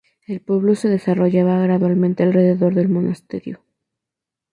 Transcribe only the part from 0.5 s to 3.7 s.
se desarrollaba gradualmente alrededor del monasterio.